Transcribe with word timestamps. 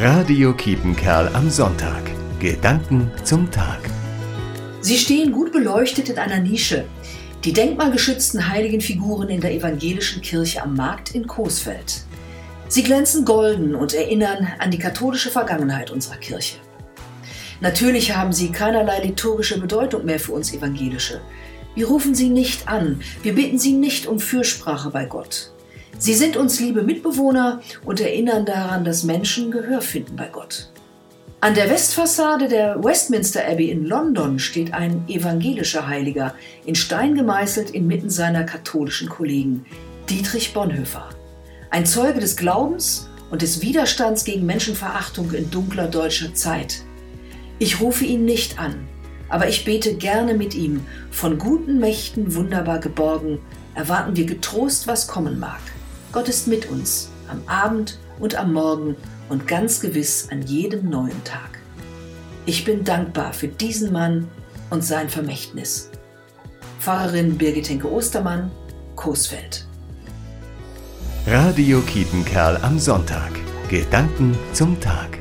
Radio 0.00 0.52
Kiepenkerl 0.52 1.28
am 1.34 1.50
Sonntag. 1.50 2.02
Gedanken 2.38 3.10
zum 3.24 3.50
Tag. 3.50 3.80
Sie 4.80 4.96
stehen 4.96 5.32
gut 5.32 5.50
beleuchtet 5.50 6.08
in 6.08 6.18
einer 6.18 6.38
Nische. 6.38 6.84
Die 7.42 7.52
denkmalgeschützten 7.52 8.48
heiligen 8.48 8.80
Figuren 8.80 9.28
in 9.28 9.40
der 9.40 9.52
evangelischen 9.52 10.22
Kirche 10.22 10.62
am 10.62 10.76
Markt 10.76 11.16
in 11.16 11.26
Coesfeld. 11.26 12.02
Sie 12.68 12.84
glänzen 12.84 13.24
golden 13.24 13.74
und 13.74 13.92
erinnern 13.92 14.46
an 14.60 14.70
die 14.70 14.78
katholische 14.78 15.30
Vergangenheit 15.30 15.90
unserer 15.90 16.18
Kirche. 16.18 16.58
Natürlich 17.60 18.14
haben 18.14 18.32
sie 18.32 18.52
keinerlei 18.52 19.00
liturgische 19.00 19.60
Bedeutung 19.60 20.04
mehr 20.04 20.20
für 20.20 20.30
uns 20.30 20.54
Evangelische. 20.54 21.20
Wir 21.74 21.88
rufen 21.88 22.14
sie 22.14 22.28
nicht 22.28 22.68
an, 22.68 23.00
wir 23.24 23.34
bitten 23.34 23.58
sie 23.58 23.72
nicht 23.72 24.06
um 24.06 24.20
Fürsprache 24.20 24.90
bei 24.90 25.06
Gott. 25.06 25.50
Sie 26.00 26.14
sind 26.14 26.36
uns 26.36 26.60
liebe 26.60 26.82
Mitbewohner 26.82 27.60
und 27.84 28.00
erinnern 28.00 28.46
daran, 28.46 28.84
dass 28.84 29.02
Menschen 29.02 29.50
Gehör 29.50 29.80
finden 29.80 30.14
bei 30.14 30.28
Gott. 30.28 30.70
An 31.40 31.54
der 31.54 31.68
Westfassade 31.70 32.46
der 32.46 32.82
Westminster 32.82 33.44
Abbey 33.48 33.70
in 33.70 33.84
London 33.84 34.38
steht 34.38 34.74
ein 34.74 35.04
evangelischer 35.08 35.88
Heiliger, 35.88 36.34
in 36.64 36.76
Stein 36.76 37.16
gemeißelt 37.16 37.70
inmitten 37.70 38.10
seiner 38.10 38.44
katholischen 38.44 39.08
Kollegen, 39.08 39.66
Dietrich 40.08 40.52
Bonhoeffer. 40.54 41.08
Ein 41.70 41.84
Zeuge 41.84 42.20
des 42.20 42.36
Glaubens 42.36 43.08
und 43.30 43.42
des 43.42 43.60
Widerstands 43.60 44.24
gegen 44.24 44.46
Menschenverachtung 44.46 45.32
in 45.32 45.50
dunkler 45.50 45.88
deutscher 45.88 46.32
Zeit. 46.32 46.82
Ich 47.58 47.80
rufe 47.80 48.04
ihn 48.04 48.24
nicht 48.24 48.60
an, 48.60 48.86
aber 49.28 49.48
ich 49.48 49.64
bete 49.64 49.94
gerne 49.94 50.34
mit 50.34 50.54
ihm, 50.54 50.86
von 51.10 51.38
guten 51.38 51.80
Mächten 51.80 52.36
wunderbar 52.36 52.78
geborgen, 52.78 53.40
erwarten 53.74 54.16
wir 54.16 54.26
getrost, 54.26 54.86
was 54.86 55.08
kommen 55.08 55.40
mag. 55.40 55.60
Gott 56.12 56.28
ist 56.28 56.48
mit 56.48 56.70
uns, 56.70 57.10
am 57.28 57.42
Abend 57.46 57.98
und 58.18 58.34
am 58.34 58.52
Morgen 58.52 58.96
und 59.28 59.46
ganz 59.46 59.80
gewiss 59.80 60.28
an 60.30 60.42
jedem 60.42 60.88
neuen 60.88 61.22
Tag. 61.24 61.58
Ich 62.46 62.64
bin 62.64 62.82
dankbar 62.84 63.34
für 63.34 63.48
diesen 63.48 63.92
Mann 63.92 64.28
und 64.70 64.82
sein 64.82 65.08
Vermächtnis. 65.10 65.90
Pfarrerin 66.80 67.36
Birgit 67.36 67.68
Henke 67.68 67.90
Ostermann, 67.90 68.50
Coesfeld. 68.96 69.66
Radio 71.26 71.80
Kiepenkerl 71.82 72.56
am 72.62 72.78
Sonntag. 72.78 73.32
Gedanken 73.68 74.34
zum 74.54 74.80
Tag. 74.80 75.17